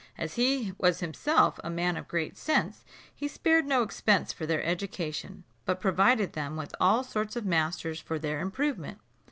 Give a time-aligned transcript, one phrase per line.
[0.17, 2.83] As he was himself a man of great sense,
[3.15, 7.99] he spared no expense for their education, but provided them with all sorts of masters
[7.99, 8.97] for their improvement.